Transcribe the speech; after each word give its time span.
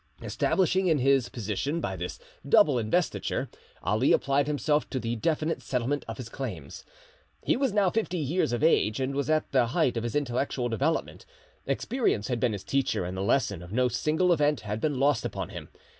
Established 0.23 0.75
in 0.75 0.97
his 0.97 1.29
position 1.29 1.79
by 1.79 1.95
this 1.95 2.17
double 2.49 2.79
investiture, 2.79 3.51
Ali 3.83 4.13
applied 4.13 4.47
himself 4.47 4.89
to 4.89 4.99
the 4.99 5.15
definite 5.15 5.61
settlement 5.61 6.05
of 6.07 6.17
his 6.17 6.27
claims. 6.27 6.83
He 7.43 7.55
was 7.55 7.71
now 7.71 7.91
fifty 7.91 8.17
years 8.17 8.51
of 8.51 8.63
age, 8.63 8.99
and 8.99 9.13
was 9.13 9.29
at 9.29 9.51
the 9.51 9.67
height 9.67 9.97
of 9.97 10.03
his 10.03 10.15
intellectual 10.15 10.69
development: 10.69 11.27
experience 11.67 12.29
had 12.29 12.39
been 12.39 12.53
his 12.53 12.63
teacher, 12.63 13.05
and 13.05 13.15
the 13.15 13.21
lesson 13.21 13.61
of 13.61 13.71
no 13.71 13.89
single 13.89 14.33
event 14.33 14.61
had 14.61 14.81
been 14.81 14.99
lost 14.99 15.23
upon 15.23 15.49
him. 15.49 15.69